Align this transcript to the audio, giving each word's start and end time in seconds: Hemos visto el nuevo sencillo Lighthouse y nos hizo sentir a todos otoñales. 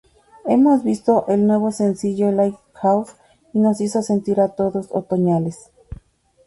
Hemos 0.47 0.83
visto 0.83 1.25
el 1.27 1.45
nuevo 1.45 1.71
sencillo 1.71 2.31
Lighthouse 2.31 3.13
y 3.53 3.59
nos 3.59 3.79
hizo 3.81 4.01
sentir 4.01 4.39
a 4.41 4.49
todos 4.55 4.87
otoñales. 4.89 5.69